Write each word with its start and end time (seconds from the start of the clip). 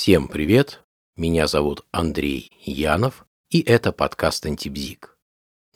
Всем 0.00 0.28
привет! 0.28 0.84
Меня 1.16 1.48
зовут 1.48 1.84
Андрей 1.90 2.52
Янов, 2.64 3.26
и 3.50 3.60
это 3.60 3.90
подкаст 3.90 4.46
«Антибзик». 4.46 5.18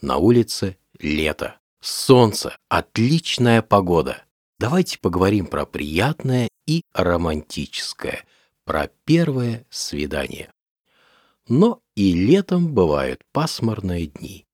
На 0.01 0.19
улице 0.19 0.77
лето, 1.01 1.59
солнце, 1.81 2.57
отличная 2.69 3.63
погода. 3.63 4.23
Давайте 4.61 5.01
поговорим 5.01 5.47
про 5.47 5.67
приятное 5.67 6.49
и 6.69 6.83
романтическое, 6.95 8.25
про 8.65 8.91
первое 9.05 9.67
свидание. 9.71 10.53
Но 11.49 11.83
и 11.97 12.13
летом 12.13 12.73
бывают 12.73 13.23
пасмурные 13.33 14.07
дни, 14.07 14.47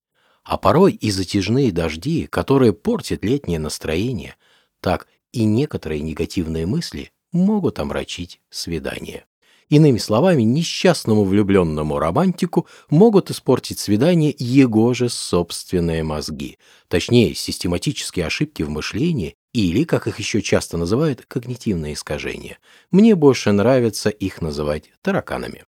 а 0.44 0.56
порой 0.56 0.94
и 0.94 1.10
затяжные 1.10 1.72
дожди, 1.72 2.26
которые 2.26 2.72
портят 2.72 3.22
летнее 3.22 3.58
настроение, 3.58 4.36
так 4.80 5.08
и 5.32 5.44
некоторые 5.44 6.00
негативные 6.00 6.64
мысли 6.64 7.12
могут 7.32 7.78
омрачить 7.78 8.40
свидание. 8.48 9.27
Иными 9.68 9.98
словами, 9.98 10.42
несчастному 10.42 11.24
влюбленному 11.24 11.98
романтику 11.98 12.66
могут 12.88 13.30
испортить 13.30 13.78
свидание 13.78 14.34
его 14.38 14.94
же 14.94 15.10
собственные 15.10 16.02
мозги, 16.02 16.58
точнее, 16.88 17.34
систематические 17.34 18.26
ошибки 18.26 18.62
в 18.62 18.70
мышлении 18.70 19.34
или, 19.52 19.84
как 19.84 20.06
их 20.06 20.18
еще 20.18 20.40
часто 20.40 20.78
называют, 20.78 21.26
когнитивные 21.26 21.94
искажения. 21.94 22.58
Мне 22.90 23.14
больше 23.14 23.52
нравится 23.52 24.08
их 24.08 24.40
называть 24.40 24.90
тараканами. 25.02 25.64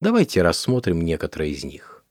Давайте 0.00 0.42
рассмотрим 0.42 1.02
некоторые 1.02 1.52
из 1.52 1.62
них. 1.62 2.04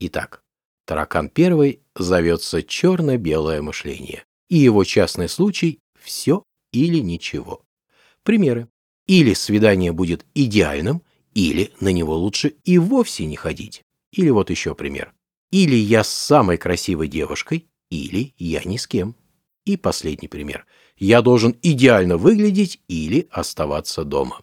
Итак, 0.00 0.42
таракан 0.84 1.28
первый 1.28 1.80
зовется 1.94 2.62
черно-белое 2.62 3.62
мышление, 3.62 4.24
и 4.48 4.58
его 4.58 4.82
частный 4.82 5.28
случай– 5.28 5.78
все 6.02 6.42
или 6.72 6.98
ничего. 6.98 7.62
Примеры. 8.24 8.68
Или 9.12 9.34
свидание 9.34 9.92
будет 9.92 10.24
идеальным, 10.34 11.02
или 11.34 11.74
на 11.80 11.92
него 11.92 12.16
лучше 12.16 12.54
и 12.64 12.78
вовсе 12.78 13.26
не 13.26 13.36
ходить. 13.36 13.84
Или 14.10 14.30
вот 14.30 14.48
еще 14.48 14.74
пример. 14.74 15.12
Или 15.50 15.74
я 15.74 16.02
с 16.02 16.08
самой 16.08 16.56
красивой 16.56 17.08
девушкой, 17.08 17.68
или 17.90 18.32
я 18.38 18.62
ни 18.64 18.78
с 18.78 18.86
кем. 18.86 19.14
И 19.66 19.76
последний 19.76 20.28
пример. 20.28 20.64
Я 20.96 21.20
должен 21.20 21.54
идеально 21.60 22.16
выглядеть 22.16 22.80
или 22.88 23.28
оставаться 23.30 24.04
дома. 24.04 24.40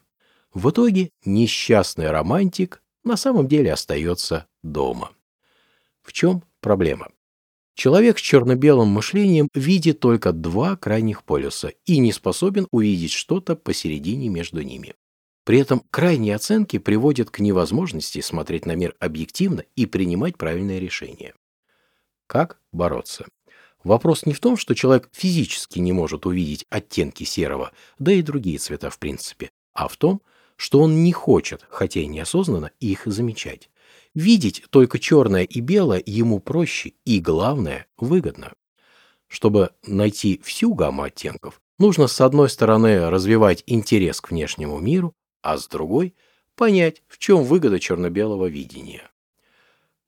В 0.54 0.70
итоге 0.70 1.10
несчастный 1.26 2.12
романтик 2.12 2.84
на 3.04 3.18
самом 3.18 3.48
деле 3.48 3.74
остается 3.74 4.46
дома. 4.62 5.10
В 6.04 6.14
чем 6.14 6.44
проблема? 6.62 7.08
Человек 7.80 8.20
с 8.20 8.22
черно-белым 8.22 8.90
мышлением 8.90 9.48
видит 9.54 10.02
только 10.02 10.34
два 10.34 10.76
крайних 10.76 11.24
полюса 11.24 11.72
и 11.86 12.00
не 12.00 12.12
способен 12.12 12.68
увидеть 12.72 13.14
что-то 13.14 13.56
посередине 13.56 14.28
между 14.28 14.62
ними. 14.64 14.96
При 15.46 15.60
этом 15.60 15.84
крайние 15.90 16.36
оценки 16.36 16.78
приводят 16.78 17.30
к 17.32 17.40
невозможности 17.40 18.20
смотреть 18.20 18.66
на 18.66 18.76
мир 18.76 18.96
объективно 19.00 19.64
и 19.78 19.86
принимать 19.86 20.38
правильные 20.38 20.82
решения. 20.82 21.34
Как 22.28 22.60
бороться? 22.74 23.26
Вопрос 23.86 24.26
не 24.26 24.34
в 24.34 24.42
том, 24.42 24.58
что 24.58 24.76
человек 24.76 25.08
физически 25.14 25.80
не 25.80 25.94
может 25.94 26.26
увидеть 26.26 26.66
оттенки 26.70 27.24
серого, 27.24 27.72
да 27.98 28.12
и 28.12 28.22
другие 28.22 28.58
цвета 28.58 28.90
в 28.90 29.00
принципе, 29.00 29.52
а 29.72 29.88
в 29.88 29.96
том, 29.96 30.22
что 30.58 30.82
он 30.82 31.02
не 31.02 31.14
хочет, 31.14 31.66
хотя 31.70 32.02
и 32.02 32.08
неосознанно, 32.08 32.72
их 32.82 33.04
замечать. 33.06 33.70
Видеть 34.16 34.64
только 34.70 35.00
черное 35.00 35.44
и 35.44 35.60
белое 35.60 36.02
ему 36.06 36.40
проще 36.40 36.94
и, 37.06 37.20
главное, 37.20 37.88
выгодно. 37.98 38.54
Чтобы 39.28 39.72
найти 39.86 40.42
всю 40.44 40.74
гамму 40.74 41.04
оттенков, 41.04 41.62
нужно 41.78 42.08
с 42.08 42.20
одной 42.20 42.50
стороны 42.50 43.10
развивать 43.10 43.64
интерес 43.68 44.20
к 44.22 44.32
внешнему 44.32 44.80
миру, 44.80 45.14
а 45.42 45.58
с 45.58 45.68
другой– 45.68 46.16
понять, 46.56 47.04
в 47.08 47.20
чем 47.20 47.44
выгода 47.44 47.80
черно-белого 47.80 48.48
видения. 48.48 49.10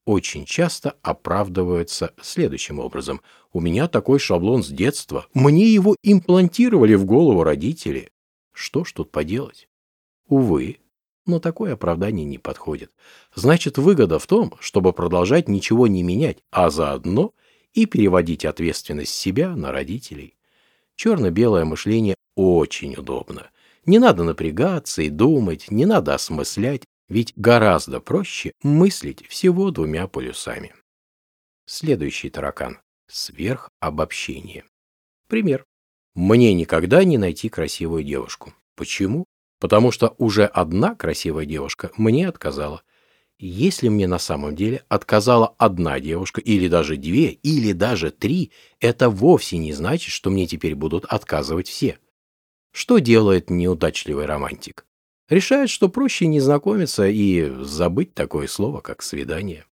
Очень 0.06 0.46
часто 0.46 0.98
оправдываются 1.04 2.14
следующим 2.22 2.80
образом. 2.80 3.22
«У 3.54 3.62
меня 3.62 3.88
такой 3.88 4.20
шаблон 4.20 4.64
с 4.64 4.68
детства. 4.68 5.28
Мне 5.34 5.72
его 5.72 5.96
имплантировали 6.04 6.96
в 6.96 7.06
голову 7.06 7.44
родители. 7.44 8.12
Что 8.52 8.84
ж 8.84 8.92
тут 8.92 9.12
поделать?» 9.12 9.70
Увы, 10.28 10.80
но 11.26 11.40
такое 11.40 11.74
оправдание 11.74 12.26
не 12.26 12.38
подходит. 12.38 12.92
Значит, 13.34 13.78
выгода 13.78 14.20
в 14.20 14.28
том, 14.28 14.54
чтобы 14.60 14.94
продолжать 14.94 15.48
ничего 15.48 15.88
не 15.88 16.04
менять, 16.04 16.40
а 16.52 16.70
заодно 16.70 17.34
и 17.74 17.86
переводить 17.86 18.46
ответственность 18.46 19.14
себя 19.14 19.56
на 19.56 19.72
родителей. 19.72 20.36
Черно-белое 20.96 21.66
мышление 21.66 22.16
очень 22.36 22.96
удобно. 22.96 23.50
Не 23.86 24.00
надо 24.00 24.24
напрягаться 24.24 25.02
и 25.02 25.10
думать, 25.10 25.72
не 25.72 25.86
надо 25.86 26.14
осмыслять, 26.14 26.84
ведь 27.10 27.34
гораздо 27.36 28.00
проще 28.00 28.54
мыслить 28.64 29.26
всего 29.28 29.72
двумя 29.72 30.08
полюсами. 30.08 30.74
Следующий 31.66 32.30
таракан– 32.30 32.80
сверхобобщение. 33.08 34.66
Пример. 35.28 35.66
Мне 36.14 36.54
никогда 36.54 37.04
не 37.04 37.18
найти 37.18 37.50
красивую 37.50 38.04
девушку. 38.04 38.54
Почему? 38.76 39.26
Потому 39.62 39.92
что 39.92 40.16
уже 40.18 40.46
одна 40.46 40.96
красивая 40.96 41.46
девушка 41.46 41.92
мне 41.96 42.28
отказала. 42.28 42.82
Если 43.38 43.90
мне 43.90 44.08
на 44.08 44.18
самом 44.18 44.56
деле 44.56 44.84
отказала 44.90 45.54
одна 45.60 46.00
девушка, 46.00 46.42
или 46.42 46.68
даже 46.68 46.98
две, 46.98 47.30
или 47.30 47.72
даже 47.72 48.10
три, 48.10 48.52
это 48.80 49.10
вовсе 49.10 49.60
не 49.60 49.72
значит, 49.74 50.12
что 50.12 50.32
мне 50.32 50.48
теперь 50.48 50.74
будут 50.74 51.06
отказывать 51.06 51.68
все. 51.68 52.00
Что 52.72 52.98
делает 52.98 53.52
неудачливый 53.52 54.26
романтик? 54.26 54.86
Решает, 55.30 55.70
что 55.70 55.90
проще 55.90 56.26
не 56.26 56.40
знакомиться 56.40 57.08
и 57.08 57.48
забыть 57.64 58.16
такое 58.16 58.48
слово, 58.48 58.82
как 58.82 59.04
свидание. 59.04 59.66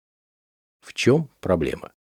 В 0.82 0.94
чем 0.94 1.30
проблема? 1.40 1.92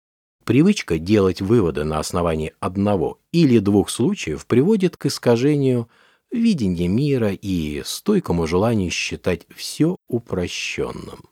Привычка 0.45 0.99
делать 0.99 1.41
выводы 1.41 1.85
на 1.85 1.97
основании 1.97 2.53
одного 2.59 3.19
или 3.31 3.57
двух 3.57 3.89
случаев 3.89 4.45
приводит 4.45 4.95
к 4.95 5.07
искажению 5.07 5.89
видение 6.31 6.87
мира 6.87 7.31
и 7.33 7.81
стойкому 7.83 8.47
желанию 8.47 8.91
считать 8.91 9.45
все 9.55 9.95
упрощенным. 10.07 11.29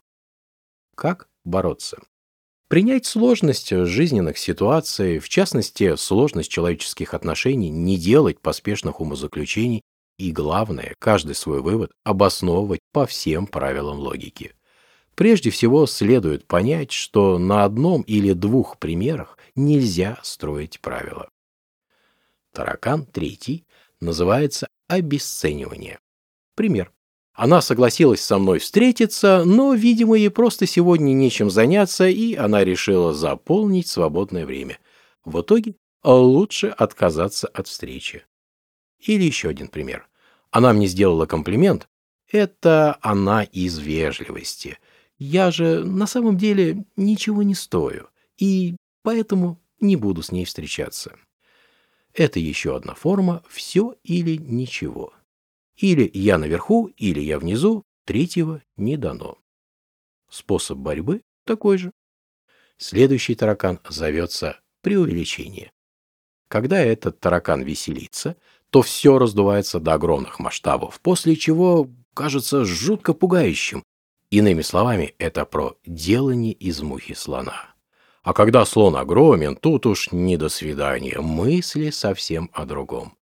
Как 0.94 1.28
бороться? 1.44 1.98
Принять 2.68 3.06
сложность 3.06 3.70
жизненных 3.70 4.36
ситуаций, 4.36 5.20
в 5.20 5.28
частности, 5.28 5.96
сложность 5.96 6.50
человеческих 6.50 7.14
отношений, 7.14 7.70
не 7.70 7.96
делать 7.96 8.40
поспешных 8.40 9.00
умозаключений 9.00 9.80
и, 10.18 10.32
главное, 10.32 10.94
каждый 10.98 11.34
свой 11.34 11.62
вывод 11.62 11.92
обосновывать 12.04 12.80
по 12.92 13.06
всем 13.06 13.46
правилам 13.46 13.98
логики. 13.98 14.54
Прежде 15.14 15.50
всего, 15.50 15.86
следует 15.86 16.46
понять, 16.46 16.92
что 16.92 17.38
на 17.38 17.64
одном 17.64 18.02
или 18.02 18.34
двух 18.34 18.78
примерах 18.78 19.38
нельзя 19.54 20.18
строить 20.22 20.80
правила. 20.80 21.28
Таракан 22.52 23.06
третий 23.06 23.64
называется 24.00 24.68
обесценивание. 24.88 25.98
Пример. 26.56 26.92
Она 27.32 27.62
согласилась 27.62 28.20
со 28.20 28.38
мной 28.38 28.58
встретиться, 28.58 29.44
но, 29.44 29.72
видимо, 29.72 30.16
ей 30.16 30.28
просто 30.28 30.66
сегодня 30.66 31.12
нечем 31.12 31.50
заняться, 31.50 32.08
и 32.08 32.34
она 32.34 32.64
решила 32.64 33.14
заполнить 33.14 33.86
свободное 33.86 34.44
время. 34.44 34.80
В 35.24 35.40
итоге 35.40 35.76
лучше 36.02 36.66
отказаться 36.66 37.46
от 37.46 37.68
встречи. 37.68 38.24
Или 38.98 39.22
еще 39.22 39.50
один 39.50 39.68
пример. 39.68 40.08
Она 40.50 40.72
мне 40.72 40.88
сделала 40.88 41.26
комплимент. 41.26 41.88
Это 42.30 42.98
она 43.02 43.44
из 43.44 43.78
вежливости. 43.78 44.78
Я 45.18 45.50
же 45.50 45.84
на 45.84 46.06
самом 46.06 46.36
деле 46.36 46.84
ничего 46.96 47.42
не 47.42 47.54
стою, 47.54 48.08
и 48.36 48.76
поэтому 49.02 49.60
не 49.80 49.96
буду 49.96 50.22
с 50.22 50.32
ней 50.32 50.44
встречаться. 50.44 51.16
Это 52.14 52.40
еще 52.40 52.76
одна 52.76 52.94
форма 52.94 53.42
«все 53.48 53.94
или 54.02 54.36
ничего». 54.36 55.12
Или 55.76 56.10
я 56.12 56.38
наверху, 56.38 56.86
или 56.96 57.20
я 57.20 57.38
внизу, 57.38 57.84
третьего 58.04 58.62
не 58.76 58.96
дано. 58.96 59.38
Способ 60.28 60.78
борьбы 60.78 61.22
такой 61.44 61.78
же. 61.78 61.92
Следующий 62.78 63.34
таракан 63.34 63.80
зовется 63.88 64.60
преувеличение. 64.82 65.70
Когда 66.48 66.80
этот 66.80 67.20
таракан 67.20 67.62
веселится, 67.62 68.36
то 68.70 68.82
все 68.82 69.18
раздувается 69.18 69.80
до 69.80 69.94
огромных 69.94 70.38
масштабов, 70.38 71.00
после 71.00 71.36
чего 71.36 71.88
кажется 72.14 72.64
жутко 72.64 73.14
пугающим. 73.14 73.82
Иными 74.30 74.62
словами, 74.62 75.14
это 75.18 75.44
про 75.46 75.78
делание 75.86 76.52
из 76.52 76.80
мухи 76.82 77.14
слона. 77.14 77.67
А 78.28 78.34
когда 78.34 78.66
слон 78.66 78.94
огромен, 78.94 79.56
тут 79.56 79.86
уж 79.86 80.12
не 80.12 80.36
до 80.36 80.50
свидания, 80.50 81.18
мысли 81.18 81.88
совсем 81.88 82.50
о 82.52 82.66
другом. 82.66 83.16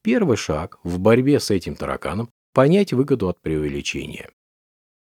Первый 0.00 0.36
шаг 0.36 0.78
в 0.84 1.00
борьбе 1.00 1.40
с 1.40 1.50
этим 1.50 1.74
тараканом– 1.74 2.30
понять 2.54 2.92
выгоду 2.92 3.28
от 3.28 3.40
преувеличения. 3.40 4.30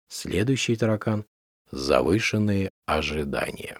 Следующий 0.09 0.75
таракан– 0.75 1.27
завышенные 1.71 2.71
ожидания. 2.87 3.79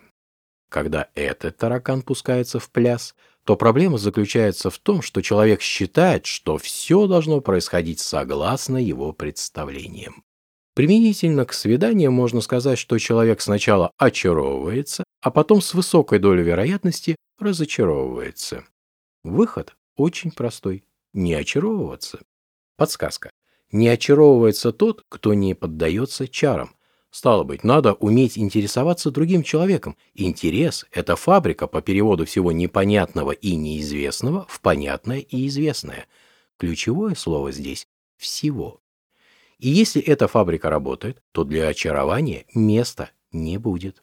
Когда 0.71 1.09
этот 1.17 1.57
таракан 1.57 2.03
пускается 2.03 2.61
в 2.61 2.71
пляс, 2.71 3.17
то 3.43 3.57
проблема 3.57 3.99
заключается 3.99 4.71
в 4.71 4.79
том, 4.79 5.03
что 5.03 5.21
человек 5.21 5.63
считает, 5.63 6.27
что 6.27 6.59
все 6.59 7.09
должно 7.09 7.41
происходить 7.41 7.99
согласно 7.99 8.77
его 8.77 9.13
представлениям. 9.13 10.23
Применительно 10.77 11.47
к 11.47 11.55
свиданиям 11.55 12.13
можно 12.13 12.43
сказать, 12.43 12.79
что 12.79 12.99
человек 12.99 13.41
сначала 13.41 13.93
очаровывается, 13.97 15.05
а 15.23 15.31
потом 15.31 15.63
с 15.63 15.73
высокой 15.73 16.19
долей 16.19 16.43
вероятности 16.43 17.17
разочаровывается. 17.39 18.67
Выход 19.25 19.75
очень 19.97 20.31
простой– 20.31 20.85
не 21.15 21.33
очаровываться. 21.33 22.19
Подсказка. 22.77 23.31
Не 23.73 23.89
очаровывается 23.89 24.71
тот, 24.71 25.03
кто 25.09 25.33
не 25.33 25.55
поддается 25.55 26.29
чарам. 26.29 26.77
Стало 27.11 27.45
быть, 27.45 27.65
надо 27.65 27.95
уметь 27.95 28.37
интересоваться 28.37 29.11
другим 29.11 29.43
человеком. 29.43 29.97
Интерес– 30.13 30.85
это 30.93 31.17
фабрика 31.17 31.67
по 31.69 31.81
переводу 31.81 32.27
всего 32.27 32.53
непонятного 32.53 33.31
и 33.31 33.57
неизвестного 33.57 34.45
в 34.47 34.61
понятное 34.61 35.21
и 35.21 35.47
известное. 35.47 36.07
Ключевое 36.59 37.15
слово 37.15 37.51
здесь– 37.51 37.87
всего. 38.19 38.83
И 39.59 39.69
если 39.69 40.03
эта 40.03 40.29
фабрика 40.29 40.71
работает, 40.71 41.23
то 41.33 41.45
для 41.45 41.69
очарования 41.69 42.45
места 42.55 43.11
не 43.33 43.59
будет. 43.59 44.03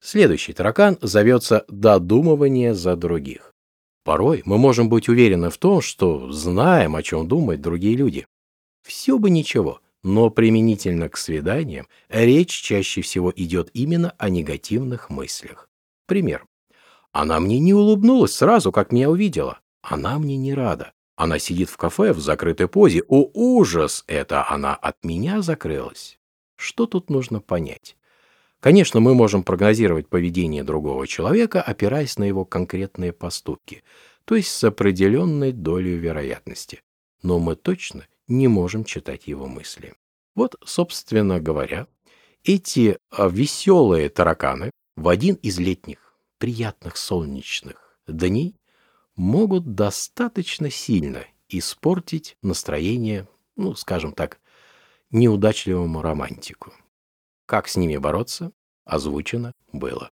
Следующий 0.00 0.54
таракан 0.54 0.98
зовется 1.02 1.64
«додумывание 1.68 2.74
за 2.74 2.96
других». 2.96 3.52
Порой 4.02 4.42
мы 4.46 4.56
можем 4.56 4.88
быть 4.88 5.08
уверены 5.08 5.50
в 5.50 5.58
том, 5.58 5.82
что 5.82 6.32
знаем, 6.32 6.96
о 6.96 7.02
чем 7.02 7.28
думают 7.28 7.60
другие 7.60 7.96
люди. 7.96 8.26
Все 8.82 9.18
бы 9.18 9.28
ничего, 9.28 9.82
но 10.02 10.30
применительно 10.30 11.10
к 11.10 11.18
свиданиям 11.18 11.86
речь 12.08 12.62
чаще 12.62 13.02
всего 13.02 13.30
идет 13.36 13.70
именно 13.74 14.14
о 14.16 14.30
негативных 14.30 15.10
мыслях. 15.10 15.68
Пример. 16.06 16.46
Она 17.12 17.40
мне 17.40 17.58
не 17.58 17.74
улыбнулась 17.74 18.34
сразу, 18.34 18.72
как 18.72 18.92
меня 18.92 19.10
увидела. 19.10 19.60
Она 19.82 20.18
мне 20.18 20.36
не 20.36 20.54
рада. 20.54 20.92
Она 21.20 21.38
сидит 21.38 21.68
в 21.68 21.76
кафе 21.76 22.14
в 22.14 22.18
закрытой 22.18 22.66
позе. 22.66 23.02
О, 23.06 23.30
ужас! 23.34 24.04
Это 24.06 24.50
она 24.50 24.74
от 24.74 25.04
меня 25.04 25.42
закрылась. 25.42 26.18
Что 26.56 26.86
тут 26.86 27.10
нужно 27.10 27.40
понять? 27.40 27.94
Конечно, 28.58 29.00
мы 29.00 29.14
можем 29.14 29.42
прогнозировать 29.42 30.08
поведение 30.08 30.64
другого 30.64 31.06
человека, 31.06 31.60
опираясь 31.60 32.16
на 32.16 32.24
его 32.24 32.46
конкретные 32.46 33.12
поступки, 33.12 33.84
то 34.24 34.34
есть 34.34 34.48
с 34.48 34.64
определенной 34.64 35.52
долей 35.52 35.98
вероятности. 35.98 36.80
Но 37.22 37.38
мы 37.38 37.54
точно 37.54 38.06
не 38.26 38.48
можем 38.48 38.84
читать 38.84 39.26
его 39.26 39.46
мысли. 39.46 39.92
Вот, 40.34 40.56
собственно 40.64 41.38
говоря, 41.38 41.86
эти 42.44 42.96
а, 43.10 43.28
веселые 43.28 44.08
тараканы 44.08 44.70
в 44.96 45.06
один 45.06 45.34
из 45.34 45.58
летних, 45.58 46.14
приятных 46.38 46.96
солнечных 46.96 47.98
дней 48.08 48.54
могут 49.16 49.74
достаточно 49.74 50.70
сильно 50.70 51.24
испортить 51.48 52.36
настроение, 52.42 53.28
ну, 53.56 53.74
скажем 53.74 54.12
так, 54.12 54.40
неудачливому 55.10 56.02
романтику. 56.02 56.72
Как 57.46 57.68
с 57.68 57.76
ними 57.76 57.96
бороться, 57.96 58.52
озвучено 58.84 59.52
было. 59.72 60.10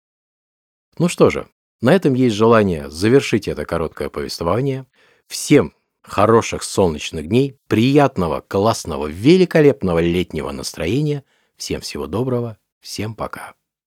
Ну 0.98 1.08
что 1.08 1.30
же, 1.30 1.48
на 1.82 1.94
этом 1.94 2.14
есть 2.14 2.36
желание 2.36 2.90
завершить 2.90 3.48
это 3.48 3.66
короткое 3.66 4.10
повествование. 4.10 4.86
Всем 5.28 5.74
хороших 6.02 6.64
солнечных 6.64 7.28
дней, 7.28 7.58
приятного, 7.68 8.42
классного, 8.42 9.08
великолепного 9.08 10.00
летнего 10.00 10.52
настроения. 10.52 11.24
Всем 11.58 11.82
всего 11.82 12.08
доброго, 12.08 12.58
всем 12.80 13.16
пока. 13.16 13.56